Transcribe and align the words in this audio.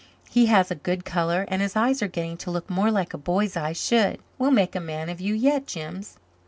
He 0.31 0.47
has 0.47 0.71
a 0.71 0.81
good 0.81 1.05
color 1.05 1.45
and 1.47 1.61
his 1.61 1.75
eyes 1.75 2.01
are 2.01 2.07
getting 2.07 2.35
to 2.37 2.49
look 2.49 2.67
more 2.71 2.89
like 2.89 3.13
a 3.13 3.19
boy's 3.19 3.55
eyes 3.55 3.79
should. 3.79 4.17
We'll 4.39 4.49
make 4.49 4.75
a 4.75 4.79
man 4.79 5.09
of 5.09 5.21
you 5.21 5.35
yet, 5.35 5.67
Jims." 5.67 6.17